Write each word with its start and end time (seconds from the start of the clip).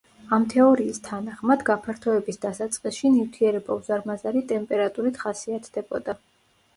ამ 0.35 0.45
თეორიის 0.51 0.99
თანახმად, 1.07 1.65
გაფართოების 1.67 2.39
დასაწყისში 2.45 3.11
ნივთიერება 3.17 3.75
უზარმაზარი 3.81 4.41
ტემპერატურით 4.53 5.21
ხასიათდებოდა. 5.25 6.17